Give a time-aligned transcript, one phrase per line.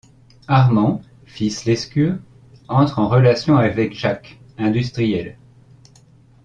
[0.47, 2.17] Armand, fils Lescure,
[2.69, 5.37] entre en relation avec Jacques, industriel.